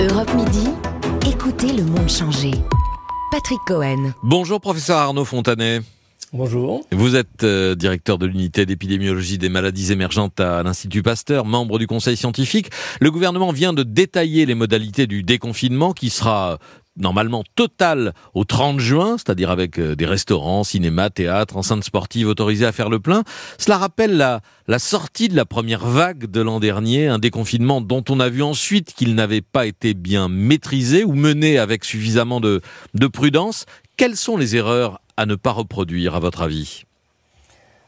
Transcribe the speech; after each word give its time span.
Europe 0.00 0.32
Midi, 0.36 0.68
écoutez 1.26 1.72
le 1.72 1.82
monde 1.82 2.08
changer. 2.08 2.52
Patrick 3.32 3.58
Cohen. 3.66 4.12
Bonjour 4.22 4.60
professeur 4.60 4.96
Arnaud 4.96 5.24
Fontanet. 5.24 5.80
Bonjour. 6.32 6.84
Vous 6.92 7.16
êtes 7.16 7.42
euh, 7.42 7.74
directeur 7.74 8.16
de 8.16 8.26
l'unité 8.26 8.64
d'épidémiologie 8.64 9.38
des 9.38 9.48
maladies 9.48 9.90
émergentes 9.90 10.38
à 10.38 10.62
l'Institut 10.62 11.02
Pasteur, 11.02 11.44
membre 11.44 11.80
du 11.80 11.88
conseil 11.88 12.16
scientifique. 12.16 12.70
Le 13.00 13.10
gouvernement 13.10 13.50
vient 13.50 13.72
de 13.72 13.82
détailler 13.82 14.46
les 14.46 14.54
modalités 14.54 15.08
du 15.08 15.24
déconfinement 15.24 15.92
qui 15.92 16.10
sera 16.10 16.58
normalement 16.98 17.44
total 17.54 18.12
au 18.34 18.44
30 18.44 18.80
juin, 18.80 19.16
c'est-à-dire 19.16 19.50
avec 19.50 19.78
euh, 19.78 19.94
des 19.94 20.06
restaurants, 20.06 20.64
cinémas, 20.64 21.10
théâtres, 21.10 21.56
enceintes 21.56 21.84
sportives 21.84 22.28
autorisées 22.28 22.66
à 22.66 22.72
faire 22.72 22.90
le 22.90 23.00
plein. 23.00 23.22
Cela 23.56 23.78
rappelle 23.78 24.16
la, 24.16 24.78
sortie 24.78 25.28
de 25.28 25.36
la 25.36 25.44
première 25.44 25.86
vague 25.86 26.26
de 26.26 26.40
l'an 26.40 26.60
dernier, 26.60 27.08
un 27.08 27.18
déconfinement 27.18 27.80
dont 27.80 28.04
on 28.08 28.20
a 28.20 28.28
vu 28.28 28.42
ensuite 28.42 28.94
qu'il 28.94 29.14
n'avait 29.14 29.40
pas 29.40 29.66
été 29.66 29.94
bien 29.94 30.28
maîtrisé 30.28 31.04
ou 31.04 31.12
mené 31.12 31.58
avec 31.58 31.84
suffisamment 31.84 32.40
de, 32.40 32.60
de 32.94 33.06
prudence. 33.06 33.66
Quelles 33.96 34.16
sont 34.16 34.36
les 34.36 34.56
erreurs 34.56 35.00
à 35.16 35.26
ne 35.26 35.34
pas 35.34 35.52
reproduire, 35.52 36.14
à 36.14 36.20
votre 36.20 36.42
avis? 36.42 36.84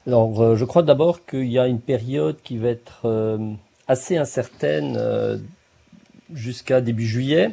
Alors, 0.07 0.41
euh, 0.41 0.57
je 0.57 0.65
crois 0.65 0.83
d'abord 0.83 1.27
qu'il 1.27 1.51
y 1.51 1.59
a 1.59 1.67
une 1.67 1.81
période 1.81 2.37
qui 2.43 2.57
va 2.57 2.69
être 2.69 3.03
euh, 3.05 3.53
assez 3.87 4.17
incertaine 4.17 4.99
jusqu'à 6.33 6.81
début 6.81 7.07
juillet 7.07 7.51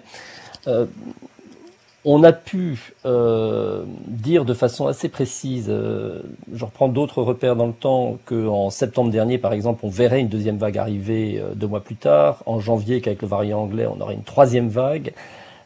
on 2.10 2.24
a 2.24 2.32
pu 2.32 2.94
euh, 3.06 3.84
dire 4.08 4.46
de 4.46 4.54
façon 4.54 4.88
assez 4.88 5.10
précise, 5.10 5.66
euh, 5.68 6.22
je 6.54 6.64
reprends 6.64 6.88
d'autres 6.88 7.22
repères 7.22 7.58
dans 7.58 7.68
le 7.68 7.74
temps, 7.74 8.18
qu'en 8.24 8.70
septembre 8.70 9.12
dernier, 9.12 9.38
par 9.38 9.52
exemple, 9.52 9.82
on 9.84 9.90
verrait 9.90 10.22
une 10.22 10.30
deuxième 10.30 10.58
vague 10.58 10.78
arriver 10.78 11.38
euh, 11.38 11.54
deux 11.54 11.68
mois 11.68 11.82
plus 11.82 11.98
tard. 11.98 12.44
En 12.46 12.62
janvier, 12.62 13.02
qu'avec 13.02 13.22
le 13.22 13.28
variant 13.28 13.60
anglais, 13.60 13.88
on 13.88 14.00
aurait 14.00 14.14
une 14.14 14.24
troisième 14.24 14.70
vague. 14.70 15.12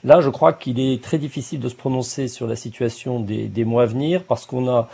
Là, 0.03 0.19
je 0.19 0.31
crois 0.31 0.51
qu'il 0.51 0.79
est 0.79 1.03
très 1.03 1.19
difficile 1.19 1.59
de 1.59 1.69
se 1.69 1.75
prononcer 1.75 2.27
sur 2.27 2.47
la 2.47 2.55
situation 2.55 3.19
des 3.19 3.63
mois 3.63 3.83
à 3.83 3.85
venir 3.85 4.23
parce 4.23 4.47
qu'on 4.47 4.67
a 4.67 4.89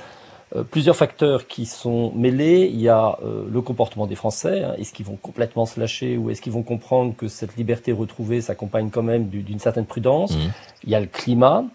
euh, 0.56 0.64
plusieurs 0.64 0.96
facteurs 0.96 1.48
qui 1.48 1.66
sont 1.66 2.14
mêlés. 2.16 2.70
Il 2.72 2.80
y 2.80 2.88
a 2.88 3.18
euh, 3.24 3.44
le 3.52 3.62
comportement 3.62 4.08
des 4.08 4.16
Français. 4.16 4.64
Hein. 4.64 4.76
Est-ce 4.78 4.94
qu'ils 4.94 5.06
vont 5.06 5.18
complètement 5.18 5.66
se 5.66 5.80
lâcher 5.80 6.18
ou 6.18 6.30
est-ce 6.30 6.42
qu'ils 6.42 6.54
vont 6.54 6.64
comprendre 6.64 7.14
que 7.16 7.28
cette 7.28 7.58
liberté 7.58 7.92
retrouvée 7.92 8.40
s'accompagne 8.40 8.90
quand 8.90 9.04
même 9.04 9.28
d'une 9.28 9.60
certaine 9.60 9.86
prudence? 9.86 10.36
Mmh. 10.36 10.52
Il 10.86 10.90
y 10.90 10.96
a 10.96 11.00
le 11.02 11.08
climat. 11.08 11.66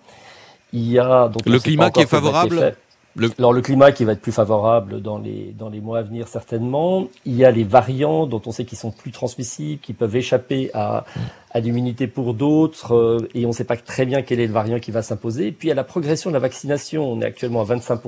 Il 0.73 0.91
y 0.91 0.99
a 0.99 1.29
donc 1.29 1.45
le 1.45 1.59
climat 1.59 1.91
qui 1.91 2.01
est 2.01 2.07
favorable? 2.07 2.75
Le... 3.15 3.29
Alors 3.39 3.53
le 3.53 3.61
climat 3.61 3.93
qui 3.93 4.05
va 4.05 4.13
être 4.13 4.21
plus 4.21 4.33
favorable 4.33 5.03
dans 5.03 5.19
les 5.19 5.55
dans 5.59 5.69
les 5.69 5.81
mois 5.81 5.99
à 5.99 6.03
venir 6.03 6.29
certainement. 6.29 7.09
Il 7.25 7.35
y 7.35 7.45
a 7.45 7.51
les 7.51 7.65
variants 7.65 8.27
dont 8.27 8.41
on 8.47 8.53
sait 8.53 8.65
qu'ils 8.65 8.79
sont 8.79 8.91
plus 8.91 9.11
transmissibles, 9.11 9.81
qui 9.81 9.93
peuvent 9.93 10.17
échapper 10.17 10.71
à 10.75 11.05
à 11.51 11.61
l'immunité 11.61 12.07
pour 12.07 12.35
d'autres 12.35 12.95
euh, 12.95 13.29
et 13.35 13.45
on 13.45 13.49
ne 13.49 13.55
sait 13.55 13.65
pas 13.65 13.77
très 13.77 14.07
bien 14.07 14.23
quel 14.23 14.41
est 14.41 14.47
le 14.47 14.53
variant 14.53 14.79
qui 14.79 14.91
va 14.91 15.03
s'imposer. 15.03 15.53
Puis 15.53 15.69
il 15.69 15.71
y 15.71 15.73
a 15.73 15.77
la 15.77 15.85
progression 15.85 16.31
de 16.31 16.35
la 16.35 16.41
vaccination. 16.41 17.11
On 17.11 17.21
est 17.21 17.27
actuellement 17.27 17.61
à 17.61 17.65
25 17.65 18.01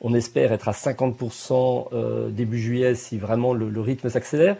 on 0.00 0.14
espère 0.14 0.52
être 0.52 0.68
à 0.68 0.72
50% 0.72 1.88
euh, 1.92 2.28
début 2.28 2.58
juillet 2.58 2.94
si 2.94 3.18
vraiment 3.18 3.54
le, 3.54 3.68
le 3.68 3.80
rythme 3.80 4.08
s'accélère. 4.08 4.56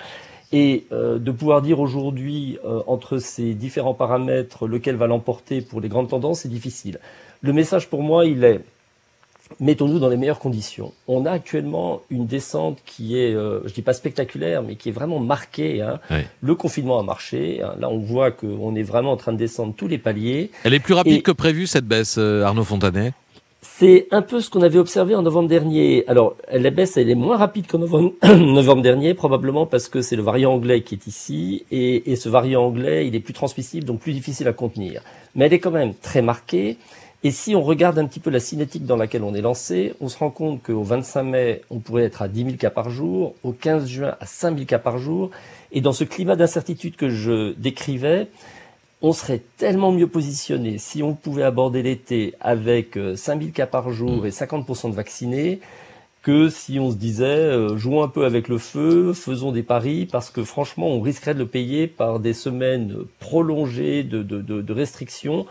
Et 0.53 0.87
euh, 0.93 1.19
de 1.19 1.31
pouvoir 1.33 1.61
dire 1.61 1.81
aujourd'hui 1.81 2.59
euh, 2.65 2.81
entre 2.87 3.19
ces 3.19 3.55
différents 3.55 3.95
paramètres 3.95 4.69
lequel 4.69 4.95
va 4.95 5.09
l'emporter 5.09 5.61
pour 5.61 5.81
les 5.81 5.89
grandes 5.89 6.09
tendances, 6.09 6.41
c'est 6.41 6.49
difficile. 6.49 7.01
Le 7.41 7.53
message 7.53 7.91
pour 7.91 8.03
moi, 8.03 8.27
il 8.27 8.45
est 8.45 8.61
mettons-nous 9.61 9.99
dans 9.99 10.09
les 10.09 10.17
meilleures 10.17 10.39
conditions. 10.39 10.93
On 11.09 11.27
a 11.27 11.31
actuellement 11.31 12.03
une 12.11 12.27
descente 12.27 12.79
qui 12.85 13.19
est, 13.19 13.35
euh, 13.35 13.61
je 13.67 13.73
dis 13.73 13.83
pas 13.83 13.93
spectaculaire, 13.93 14.63
mais 14.63 14.77
qui 14.77 14.91
est 14.91 14.93
vraiment 14.93 15.21
marquée. 15.21 15.83
Hein. 15.83 16.01
Le 16.41 16.55
confinement 16.55 16.99
a 16.99 17.03
marché. 17.03 17.63
Hein. 17.63 17.75
Là, 17.79 17.89
on 17.89 17.99
voit 17.99 18.31
qu'on 18.31 18.75
est 18.75 18.83
vraiment 18.83 19.13
en 19.13 19.17
train 19.17 19.33
de 19.33 19.39
descendre 19.39 19.75
tous 19.77 19.89
les 19.89 19.99
paliers. 19.99 20.51
Elle 20.65 20.75
est 20.75 20.81
plus 20.81 20.95
rapide 20.95 21.23
que 21.23 21.33
prévu 21.33 21.67
cette 21.67 21.87
baisse, 21.87 22.17
euh, 22.19 22.43
Arnaud 22.43 22.65
Fontanet? 22.65 23.13
C'est 23.63 24.07
un 24.11 24.23
peu 24.23 24.41
ce 24.41 24.49
qu'on 24.49 24.63
avait 24.63 24.79
observé 24.79 25.15
en 25.15 25.23
novembre 25.23 25.49
dernier. 25.49 26.05
Alors, 26.09 26.37
la 26.51 26.71
baisse, 26.71 26.97
elle 26.97 27.11
est 27.11 27.15
moins 27.15 27.37
rapide 27.37 27.67
qu'en 27.67 27.79
novembre, 27.79 28.13
novembre, 28.23 28.81
dernier, 28.81 29.13
probablement 29.13 29.67
parce 29.67 29.89
que 29.89 30.01
c'est 30.01 30.17
le 30.17 30.23
variant 30.23 30.55
anglais 30.55 30.81
qui 30.81 30.95
est 30.95 31.07
ici, 31.07 31.67
et, 31.71 32.11
et 32.11 32.17
ce 32.17 32.29
variant 32.31 32.65
anglais, 32.65 33.07
il 33.07 33.15
est 33.15 33.21
plus 33.21 33.35
transmissible, 33.35 33.85
donc 33.85 34.01
plus 34.01 34.13
difficile 34.13 34.49
à 34.49 34.55
contenir. 34.55 35.03
Mais 35.35 35.47
elle 35.47 35.53
est 35.53 35.59
quand 35.59 35.73
même 35.73 35.93
très 35.95 36.23
marquée. 36.23 36.79
Et 37.25 37.31
si 37.31 37.57
on 37.57 37.63
regarde 37.63 37.99
un 37.99 38.07
petit 38.07 38.21
peu 38.21 38.31
la 38.31 38.41
cinétique 38.41 38.85
dans 38.85 38.97
laquelle 38.97 39.25
on 39.25 39.35
est 39.35 39.41
lancé, 39.41 39.95
on 40.01 40.09
se 40.09 40.19
rend 40.19 40.31
compte 40.31 40.63
qu'au 40.63 40.83
25 40.83 41.23
mai, 41.23 41.63
on 41.71 41.79
pourrait 41.79 42.05
être 42.05 42.23
à 42.23 42.29
10 42.29 42.45
000 42.45 42.57
cas 42.57 42.71
par 42.71 42.91
jour, 42.91 43.35
au 43.43 43.53
15 43.53 43.89
juin 43.89 44.15
à 44.21 44.27
5 44.27 44.55
000 44.55 44.67
cas 44.67 44.79
par 44.79 44.99
jour. 44.99 45.31
Et 45.73 45.81
dans 45.81 45.93
ce 45.93 46.05
climat 46.05 46.37
d'incertitude 46.37 46.97
que 46.97 47.09
je 47.09 47.53
décrivais, 47.55 48.29
on 49.03 49.13
serait 49.13 49.43
tellement 49.57 49.93
mieux 49.93 50.07
positionné 50.07 50.79
si 50.79 51.03
on 51.03 51.15
pouvait 51.15 51.43
aborder 51.43 51.83
l'été 51.83 52.35
avec 52.41 52.95
5 52.95 52.99
euh, 52.99 53.41
000 53.41 53.53
cas 53.53 53.67
par 53.67 53.91
jour 53.91 54.27
et 54.27 54.31
50% 54.31 54.91
de 54.91 54.95
vaccinés 54.95 55.61
que 56.23 56.49
si 56.49 56.81
on 56.81 56.91
se 56.91 56.97
disait 56.97 57.25
euh, 57.25 57.77
jouons 57.77 58.03
un 58.03 58.09
peu 58.09 58.25
avec 58.25 58.49
le 58.49 58.59
feu, 58.59 59.13
faisons 59.13 59.53
des 59.53 59.63
paris, 59.63 60.09
parce 60.11 60.31
que 60.31 60.43
franchement, 60.43 60.89
on 60.89 61.01
risquerait 61.01 61.35
de 61.35 61.39
le 61.39 61.47
payer 61.47 61.87
par 61.87 62.21
des 62.21 62.35
semaines 62.35 62.97
prolongées 63.21 64.03
de 64.03 64.73
restrictions 64.73 65.47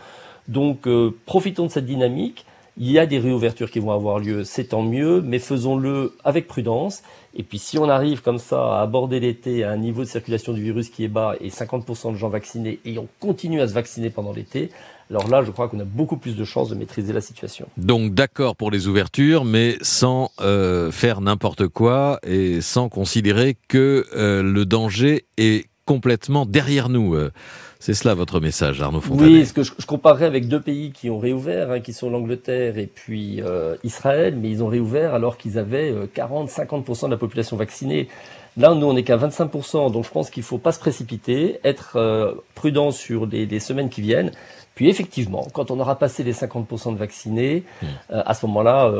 donc 0.48 0.86
euh, 0.86 1.14
profitons 1.26 1.66
de 1.66 1.70
cette 1.70 1.86
dynamique. 1.86 2.44
Il 2.78 2.90
y 2.90 2.98
a 2.98 3.06
des 3.06 3.18
réouvertures 3.18 3.70
qui 3.70 3.78
vont 3.78 3.92
avoir 3.92 4.18
lieu, 4.18 4.44
c'est 4.44 4.64
tant 4.64 4.82
mieux, 4.82 5.22
mais 5.22 5.38
faisons-le 5.38 6.14
avec 6.24 6.46
prudence. 6.46 7.02
Et 7.34 7.42
puis 7.42 7.58
si 7.58 7.78
on 7.78 7.88
arrive 7.88 8.20
comme 8.20 8.38
ça 8.38 8.76
à 8.76 8.82
aborder 8.82 9.18
l'été 9.18 9.64
à 9.64 9.70
un 9.70 9.78
niveau 9.78 10.02
de 10.02 10.08
circulation 10.08 10.52
du 10.52 10.62
virus 10.62 10.90
qui 10.90 11.04
est 11.04 11.08
bas 11.08 11.36
et 11.40 11.48
50% 11.48 12.12
de 12.12 12.18
gens 12.18 12.28
vaccinés 12.28 12.80
et 12.84 12.98
on 12.98 13.08
continue 13.18 13.62
à 13.62 13.68
se 13.68 13.72
vacciner 13.72 14.10
pendant 14.10 14.32
l'été, 14.32 14.70
alors 15.10 15.28
là 15.28 15.42
je 15.42 15.50
crois 15.50 15.68
qu'on 15.68 15.80
a 15.80 15.84
beaucoup 15.84 16.18
plus 16.18 16.36
de 16.36 16.44
chances 16.44 16.68
de 16.68 16.74
maîtriser 16.74 17.14
la 17.14 17.22
situation. 17.22 17.66
Donc 17.78 18.12
d'accord 18.12 18.56
pour 18.56 18.70
les 18.70 18.88
ouvertures, 18.88 19.46
mais 19.46 19.76
sans 19.80 20.30
euh, 20.40 20.90
faire 20.90 21.22
n'importe 21.22 21.68
quoi 21.68 22.18
et 22.22 22.60
sans 22.60 22.90
considérer 22.90 23.56
que 23.68 24.06
euh, 24.14 24.42
le 24.42 24.66
danger 24.66 25.24
est 25.38 25.66
complètement 25.86 26.44
derrière 26.44 26.90
nous. 26.90 27.16
C'est 27.78 27.94
cela 27.94 28.14
votre 28.14 28.40
message, 28.40 28.80
Arnaud 28.80 29.00
Fontanet 29.00 29.30
Oui, 29.30 29.46
ce 29.46 29.52
que 29.52 29.62
je, 29.62 29.72
je, 29.78 29.86
comparerais 29.86 30.24
avec 30.24 30.48
deux 30.48 30.60
pays 30.60 30.92
qui 30.92 31.10
ont 31.10 31.18
réouvert, 31.18 31.70
hein, 31.70 31.80
qui 31.80 31.92
sont 31.92 32.10
l'Angleterre 32.10 32.78
et 32.78 32.86
puis 32.86 33.42
euh, 33.42 33.76
Israël, 33.84 34.34
mais 34.36 34.50
ils 34.50 34.64
ont 34.64 34.66
réouvert 34.68 35.14
alors 35.14 35.36
qu'ils 35.36 35.58
avaient 35.58 35.92
40-50% 36.14 37.04
euh, 37.04 37.06
de 37.06 37.10
la 37.12 37.16
population 37.18 37.56
vaccinée. 37.56 38.08
Là, 38.56 38.74
nous, 38.74 38.86
on 38.86 38.94
n'est 38.94 39.04
qu'à 39.04 39.18
25%, 39.18 39.92
donc 39.92 40.06
je 40.06 40.10
pense 40.10 40.30
qu'il 40.30 40.40
ne 40.40 40.46
faut 40.46 40.58
pas 40.58 40.72
se 40.72 40.80
précipiter, 40.80 41.60
être 41.62 41.96
euh, 41.96 42.32
prudent 42.54 42.90
sur 42.90 43.26
les, 43.26 43.44
les, 43.44 43.60
semaines 43.60 43.90
qui 43.90 44.00
viennent. 44.00 44.32
Puis 44.74 44.88
effectivement, 44.88 45.46
quand 45.52 45.70
on 45.70 45.78
aura 45.78 45.98
passé 45.98 46.24
les 46.24 46.32
50% 46.32 46.94
de 46.94 46.98
vaccinés, 46.98 47.62
mmh. 47.82 47.86
à 48.10 48.34
ce 48.34 48.44
moment-là, 48.46 48.92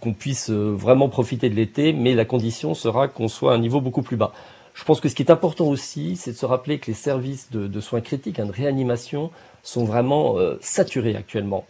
qu'on 0.00 0.12
puisse 0.12 0.48
vraiment 0.48 1.08
profiter 1.08 1.50
de 1.50 1.56
l'été, 1.56 1.92
mais 1.92 2.14
la 2.14 2.24
condition 2.24 2.74
sera 2.74 3.08
qu'on 3.08 3.26
soit 3.26 3.52
à 3.52 3.56
un 3.56 3.58
niveau 3.58 3.80
beaucoup 3.80 4.02
plus 4.02 4.16
bas. 4.16 4.32
Je 4.78 4.84
pense 4.84 5.00
que 5.00 5.08
ce 5.08 5.16
qui 5.16 5.22
est 5.24 5.30
important 5.32 5.66
aussi, 5.66 6.14
c'est 6.14 6.30
de 6.30 6.36
se 6.36 6.46
rappeler 6.46 6.78
que 6.78 6.86
les 6.86 6.94
services 6.94 7.50
de, 7.50 7.80
soins 7.80 8.00
critiques, 8.00 8.38
hein, 8.38 8.46
de 8.46 8.52
réanimation, 8.52 9.32
sont 9.64 9.84
vraiment 9.84 10.38
euh, 10.38 10.56
saturés 10.60 11.16
actuellement. 11.16 11.64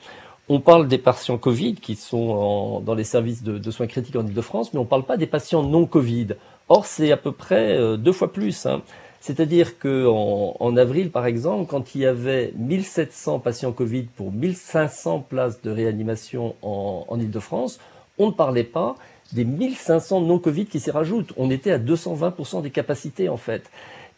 On 0.50 0.60
parle 0.60 0.88
des 0.88 0.98
patients 0.98 1.38
Covid 1.38 1.76
qui 1.76 1.96
sont 1.96 2.80
dans 2.80 2.94
les 2.94 3.04
services 3.04 3.42
de, 3.42 3.70
soins 3.70 3.86
critiques 3.86 4.16
en 4.16 4.26
Ile-de-France, 4.26 4.74
mais 4.74 4.78
on 4.78 4.82
ne 4.82 4.88
parle 4.88 5.04
pas 5.04 5.16
des 5.16 5.26
patients 5.26 5.62
non 5.62 5.86
Covid. 5.86 6.28
Or, 6.68 6.84
c'est 6.84 7.10
à 7.10 7.16
peu 7.16 7.32
près 7.32 7.78
euh, 7.78 7.96
deux 7.96 8.12
fois 8.12 8.30
plus. 8.30 8.66
Hein. 8.66 8.82
C'est-à-dire 9.20 9.78
qu'en 9.78 10.56
en, 10.60 10.76
avril, 10.76 11.10
par 11.10 11.24
exemple, 11.24 11.64
quand 11.66 11.94
il 11.94 12.02
y 12.02 12.06
avait 12.06 12.52
1700 12.56 13.38
patients 13.38 13.72
Covid 13.72 14.02
pour 14.16 14.32
1500 14.32 15.20
places 15.20 15.62
de 15.62 15.70
réanimation 15.70 16.56
en, 16.60 17.06
en 17.08 17.18
Ile-de-France, 17.18 17.80
on 18.18 18.26
ne 18.26 18.32
parlait 18.32 18.64
pas 18.64 18.96
des 19.32 19.44
1500 19.44 20.22
non-Covid 20.22 20.66
qui 20.66 20.80
s'y 20.80 20.90
rajoutent. 20.90 21.32
On 21.36 21.50
était 21.50 21.70
à 21.70 21.78
220% 21.78 22.62
des 22.62 22.70
capacités 22.70 23.28
en 23.28 23.36
fait. 23.36 23.70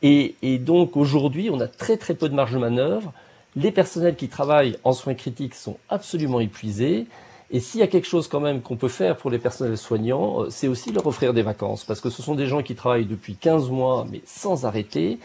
Et, 0.03 0.59
donc 0.59 0.97
aujourd'hui, 0.97 1.51
on 1.53 1.61
a 1.61 1.69
très 1.69 1.97
très 1.97 2.15
peu 2.15 2.29
de 2.29 2.35
marge 2.35 2.53
de 2.53 2.59
manœuvre. 2.59 3.13
Les 3.57 3.71
personnels 3.73 4.17
qui 4.17 4.29
travaillent 4.29 4.79
en 4.85 4.93
soins 4.93 5.15
critiques 5.15 5.55
sont 5.55 5.77
absolument 5.89 6.41
épuisés. 6.41 7.07
Et 7.51 7.59
s'il 7.61 7.81
y 7.81 7.83
a 7.83 7.89
quelque 7.89 8.07
chose 8.07 8.29
quand 8.29 8.41
même 8.41 8.63
qu'on 8.63 8.77
peut 8.77 8.89
faire 8.89 9.17
pour 9.17 9.29
les 9.31 9.39
personnels 9.39 9.77
soignants, 9.77 10.45
euh, 10.45 10.51
c'est 10.51 10.69
aussi 10.69 10.93
leur 10.93 11.05
offrir 11.07 11.35
des 11.35 11.43
vacances. 11.43 11.85
Parce 11.85 12.01
que 12.01 12.09
ce 12.09 12.23
sont 12.23 12.37
des 12.37 12.47
gens 12.47 12.63
qui 12.63 12.77
travaillent 12.77 13.07
depuis 13.07 13.35
15 13.35 13.69
mois, 13.71 14.07
mais 14.11 14.23
sans 14.25 14.67
arrêter, 14.67 15.19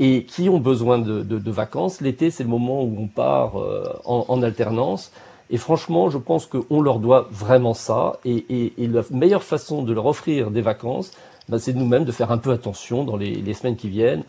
et 0.00 0.24
qui 0.24 0.48
ont 0.48 0.58
besoin 0.58 0.98
de, 0.98 1.50
vacances. 1.50 2.00
L'été, 2.00 2.30
c'est 2.30 2.42
le 2.42 2.48
moment 2.48 2.82
où 2.82 2.96
on 2.98 3.06
part 3.06 3.60
euh, 3.60 3.84
en 4.04 4.42
alternance. 4.42 5.12
Et 5.50 5.58
franchement, 5.58 6.10
je 6.10 6.18
pense 6.18 6.46
qu'on 6.46 6.80
leur 6.80 7.00
doit 7.00 7.28
vraiment 7.32 7.74
ça. 7.74 8.20
Et, 8.24 8.72
la 8.78 9.02
meilleure 9.10 9.42
façon 9.42 9.82
de 9.82 9.92
leur 9.92 10.06
offrir 10.06 10.50
des 10.50 10.62
vacances, 10.62 11.10
bah, 11.48 11.58
c'est 11.58 11.72
nous-mêmes 11.72 12.04
de 12.04 12.12
faire 12.12 12.30
un 12.30 12.38
peu 12.38 12.52
attention 12.52 13.04
dans 13.04 13.16
les, 13.16 13.54
semaines 13.54 13.76
qui 13.76 13.88
viennent. 13.88 14.22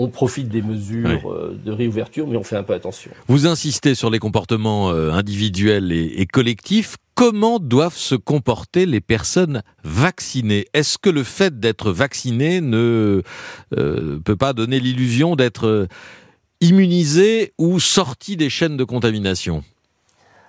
On 0.00 0.08
profite 0.08 0.48
des 0.48 0.62
mesures 0.62 1.32
euh, 1.32 1.58
de 1.64 1.72
réouverture, 1.72 2.28
mais 2.28 2.36
on 2.36 2.44
fait 2.44 2.56
un 2.56 2.62
peu 2.62 2.74
attention. 2.74 3.10
Vous 3.26 3.48
insistez 3.48 3.96
sur 3.96 4.10
les 4.10 4.20
comportements 4.20 4.90
euh, 4.90 5.10
individuels 5.10 5.90
et, 5.90 6.26
collectifs. 6.26 6.96
Comment 7.14 7.58
doivent 7.58 7.96
se 7.96 8.14
comporter 8.14 8.86
les 8.86 9.00
personnes 9.00 9.62
vaccinées? 9.82 10.66
Est-ce 10.72 10.98
que 10.98 11.10
le 11.10 11.24
fait 11.24 11.58
d'être 11.58 11.90
vacciné 11.90 12.60
ne 12.60 13.22
euh, 13.76 14.20
peut 14.22 14.36
pas 14.36 14.52
donner 14.52 14.78
l'illusion 14.78 15.34
d'être 15.34 15.88
immunisés 16.60 17.54
ou 17.58 17.80
sortis 17.80 18.36
des 18.36 18.50
chaînes 18.50 18.76
de 18.76 18.84
contamination? 18.84 19.64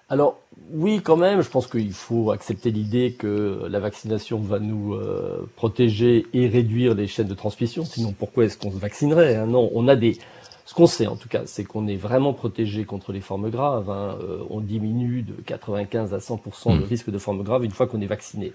Alors, 0.09 0.39
oui, 0.71 1.01
quand 1.03 1.17
même, 1.17 1.41
je 1.41 1.49
pense 1.49 1.67
qu'il 1.67 1.93
faut 1.93 2.31
accepter 2.31 2.71
l'idée 2.71 3.13
que 3.17 3.67
la 3.69 3.79
vaccination 3.79 4.39
va 4.39 4.59
nous 4.59 4.93
euh, 4.93 5.47
protéger 5.55 6.25
et 6.33 6.47
réduire 6.47 6.95
les 6.95 7.07
chaînes 7.07 7.27
de 7.27 7.33
transmission. 7.33 7.85
Sinon, 7.85 8.13
pourquoi 8.17 8.45
est-ce 8.45 8.57
qu'on 8.57 8.71
se 8.71 8.77
vaccinerait 8.77 9.35
hein? 9.35 9.45
Non, 9.45 9.69
on 9.73 9.87
a 9.87 9.95
des... 9.95 10.17
Ce 10.65 10.75
qu'on 10.75 10.87
sait 10.87 11.07
en 11.07 11.15
tout 11.15 11.29
cas, 11.29 11.43
c'est 11.45 11.63
qu'on 11.63 11.87
est 11.87 11.95
vraiment 11.95 12.33
protégé 12.33 12.85
contre 12.85 13.11
les 13.11 13.21
formes 13.21 13.49
graves. 13.49 13.89
Hein. 13.89 14.17
Euh, 14.21 14.43
on 14.49 14.61
diminue 14.61 15.23
de 15.23 15.33
95 15.45 16.13
à 16.13 16.17
100% 16.17 16.73
le 16.73 16.79
mmh. 16.79 16.83
risque 16.83 17.09
de 17.09 17.17
formes 17.17 17.43
graves 17.43 17.65
une 17.65 17.71
fois 17.71 17.87
qu'on 17.87 18.01
est 18.01 18.07
vacciné. 18.07 18.53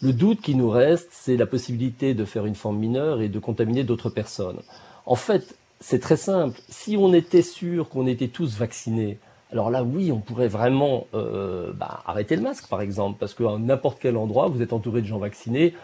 Le 0.00 0.12
doute 0.12 0.40
qui 0.40 0.54
nous 0.54 0.70
reste, 0.70 1.08
c'est 1.12 1.36
la 1.36 1.46
possibilité 1.46 2.14
de 2.14 2.24
faire 2.24 2.46
une 2.46 2.54
forme 2.54 2.78
mineure 2.78 3.20
et 3.20 3.28
de 3.28 3.38
contaminer 3.38 3.84
d'autres 3.84 4.10
personnes. 4.10 4.58
En 5.06 5.14
fait, 5.14 5.54
c'est 5.80 6.00
très 6.00 6.16
simple. 6.16 6.58
Si 6.68 6.96
on 6.96 7.12
était 7.12 7.42
sûr 7.42 7.88
qu'on 7.88 8.06
était 8.06 8.28
tous 8.28 8.56
vaccinés, 8.56 9.18
alors 9.52 9.70
là, 9.70 9.82
oui, 9.82 10.10
on 10.10 10.18
pourrait 10.18 10.48
vraiment 10.48 11.06
euh, 11.14 11.72
bah, 11.74 12.02
arrêter 12.06 12.36
le 12.36 12.42
masque, 12.42 12.68
par 12.68 12.80
exemple, 12.80 13.18
parce 13.20 13.34
qu'à 13.34 13.58
n'importe 13.58 13.98
quel 14.00 14.16
endroit, 14.16 14.48
vous 14.48 14.62
êtes 14.62 14.72
entouré 14.72 15.02
de 15.02 15.06
gens 15.06 15.18
vaccinés, 15.18 15.74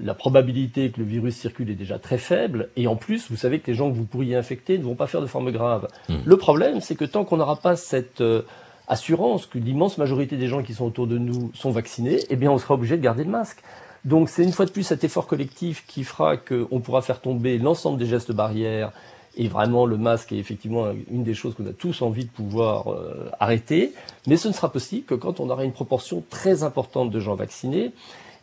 la 0.00 0.14
probabilité 0.14 0.90
que 0.90 0.98
le 0.98 1.06
virus 1.06 1.36
circule 1.36 1.70
est 1.70 1.74
déjà 1.74 1.98
très 1.98 2.18
faible, 2.18 2.68
et 2.76 2.86
en 2.88 2.96
plus, 2.96 3.30
vous 3.30 3.36
savez 3.36 3.60
que 3.60 3.68
les 3.68 3.74
gens 3.74 3.90
que 3.90 3.96
vous 3.96 4.06
pourriez 4.06 4.34
infecter 4.34 4.76
ne 4.76 4.82
vont 4.82 4.96
pas 4.96 5.06
faire 5.06 5.20
de 5.20 5.26
forme 5.26 5.52
grave. 5.52 5.86
Hmm. 6.08 6.16
Le 6.24 6.36
problème, 6.36 6.80
c'est 6.80 6.96
que 6.96 7.04
tant 7.04 7.24
qu'on 7.24 7.36
n'aura 7.36 7.56
pas 7.56 7.76
cette 7.76 8.22
euh, 8.22 8.42
assurance 8.88 9.46
que 9.46 9.58
l'immense 9.58 9.98
majorité 9.98 10.36
des 10.36 10.48
gens 10.48 10.62
qui 10.62 10.74
sont 10.74 10.86
autour 10.86 11.06
de 11.06 11.18
nous 11.18 11.52
sont 11.54 11.70
vaccinés, 11.70 12.20
eh 12.28 12.36
bien, 12.36 12.50
on 12.50 12.58
sera 12.58 12.74
obligé 12.74 12.96
de 12.96 13.02
garder 13.02 13.22
le 13.22 13.30
masque. 13.30 13.62
Donc, 14.04 14.30
c'est 14.30 14.42
une 14.42 14.52
fois 14.52 14.66
de 14.66 14.70
plus 14.70 14.82
cet 14.82 15.04
effort 15.04 15.26
collectif 15.26 15.84
qui 15.86 16.02
fera 16.02 16.36
qu'on 16.36 16.80
pourra 16.80 17.02
faire 17.02 17.20
tomber 17.20 17.58
l'ensemble 17.58 17.98
des 17.98 18.06
gestes 18.06 18.32
barrières 18.32 18.92
et 19.36 19.48
vraiment, 19.48 19.86
le 19.86 19.96
masque 19.96 20.32
est 20.32 20.38
effectivement 20.38 20.88
une 21.10 21.22
des 21.22 21.34
choses 21.34 21.54
qu'on 21.54 21.66
a 21.66 21.72
tous 21.72 22.02
envie 22.02 22.24
de 22.24 22.30
pouvoir 22.30 22.92
euh, 22.92 23.30
arrêter. 23.38 23.92
Mais 24.26 24.36
ce 24.36 24.48
ne 24.48 24.52
sera 24.52 24.72
possible 24.72 25.04
que 25.06 25.14
quand 25.14 25.38
on 25.40 25.48
aura 25.50 25.64
une 25.64 25.72
proportion 25.72 26.24
très 26.30 26.64
importante 26.64 27.10
de 27.10 27.20
gens 27.20 27.36
vaccinés. 27.36 27.92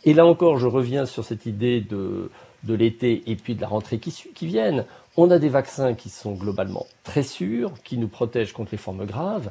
Et 0.06 0.14
là 0.14 0.26
encore, 0.26 0.58
je 0.58 0.68
reviens 0.68 1.06
sur 1.06 1.26
cette 1.26 1.46
idée 1.46 1.82
de, 1.82 2.30
l'été 2.68 3.24
et 3.28 3.36
puis 3.36 3.56
de 3.56 3.62
la 3.62 3.68
rentrée 3.68 4.00
qui, 4.00 4.12
qui 4.34 4.48
viennent. 4.48 4.86
On 5.18 5.30
a 5.30 5.40
des 5.40 5.50
vaccins 5.50 5.94
qui 5.94 6.10
sont 6.10 6.34
globalement 6.34 6.86
très 7.04 7.24
sûrs, 7.24 7.74
qui 7.84 7.98
nous 7.98 8.08
protègent 8.08 8.54
contre 8.54 8.70
les 8.72 8.78
formes 8.78 9.06
graves. 9.06 9.50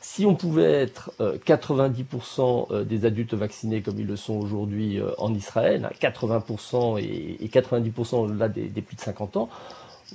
Si 0.00 0.24
on 0.24 0.36
pouvait 0.36 0.72
être 0.72 1.12
90% 1.20 2.40
euh, 2.40 2.76
euh, 2.76 2.84
des 2.84 3.04
adultes 3.04 3.34
vaccinés 3.34 3.82
comme 3.82 3.98
ils 3.98 4.06
le 4.06 4.16
sont 4.16 4.38
aujourd'hui 4.38 5.00
en 5.18 5.34
Israël, 5.34 5.90
80% 6.00 6.98
et 6.98 7.46
90% 7.46 8.38
là 8.38 8.48
des 8.48 8.68
plus 8.80 8.96
de 8.96 9.00
50 9.00 9.36
ans, 9.36 9.50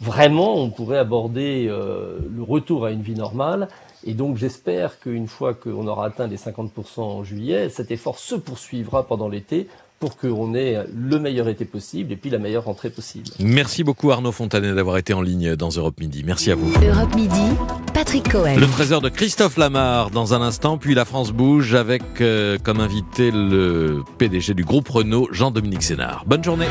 vraiment, 0.02 0.58
on 0.58 0.70
pourrait 0.70 0.98
aborder 0.98 1.68
euh, 1.70 2.18
le 2.36 2.44
retour 2.44 2.86
à 2.86 2.92
une 2.92 3.02
vie 3.02 3.16
normale. 3.16 3.68
Et 4.06 4.14
donc 4.14 4.38
j'espère 4.38 5.00
qu'une 5.00 5.28
fois 5.28 5.54
qu'on 5.54 5.88
aura 5.88 6.08
atteint 6.08 6.28
les 6.28 6.38
50% 6.38 7.00
en 7.00 7.24
juillet, 7.24 7.70
cet 7.70 7.90
effort 7.92 8.20
se 8.20 8.36
poursuivra 8.36 9.08
pendant 9.08 9.30
l'été 9.30 9.68
pour 10.04 10.18
qu'on 10.18 10.54
ait 10.54 10.84
le 10.94 11.18
meilleur 11.18 11.48
été 11.48 11.64
possible 11.64 12.12
et 12.12 12.18
puis 12.18 12.30
la 12.30 12.38
meilleure 12.38 12.66
rentrée 12.66 12.90
possible. 12.90 13.26
Merci 13.40 13.86
beaucoup 13.86 14.12
Arnaud 14.12 14.34
Fontanet 14.34 14.74
d'avoir 14.74 14.98
été 14.98 15.14
en 15.14 15.22
ligne 15.22 15.56
dans 15.56 15.70
Europe 15.70 15.98
Midi. 16.02 16.24
Merci 16.26 16.52
à 16.52 16.56
vous. 16.56 16.74
Europe 16.86 17.16
Midi, 17.16 17.56
Patrick 17.94 18.30
Cohen. 18.30 18.58
Le 18.58 18.68
trésor 18.68 19.00
de 19.00 19.08
Christophe 19.08 19.56
Lamar 19.56 20.12
dans 20.12 20.34
un 20.34 20.42
instant, 20.42 20.78
puis 20.78 20.94
la 20.94 21.06
France 21.06 21.32
bouge 21.32 21.74
avec 21.74 22.04
euh, 22.20 22.58
comme 22.62 22.82
invité 22.82 23.32
le 23.32 24.04
PDG 24.18 24.54
du 24.54 24.66
groupe 24.66 24.90
Renault, 24.90 25.30
Jean-Dominique 25.32 25.84
Sénard. 25.84 26.26
Bonne 26.28 26.44
journée. 26.44 26.68